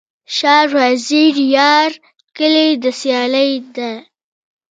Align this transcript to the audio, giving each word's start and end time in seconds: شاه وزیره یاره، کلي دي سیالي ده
شاه 0.35 0.67
وزیره 0.77 1.43
یاره، 1.57 1.97
کلي 2.37 2.67
دي 2.81 2.91
سیالي 2.99 3.49
ده 3.75 3.91